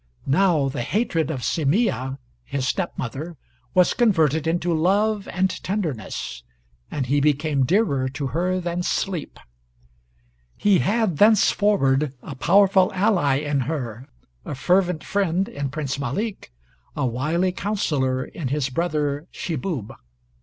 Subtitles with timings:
[0.25, 3.37] Now the hatred of Semeeah (his stepmother)
[3.75, 6.41] was converted into love and tenderness,
[6.89, 9.39] and he became dearer to her than sleep.
[10.57, 14.07] [He had thenceforward a powerful ally in her,
[14.43, 16.51] a fervent friend in Prince Malik,
[16.95, 19.91] a wily counselor in his brother Shiboob.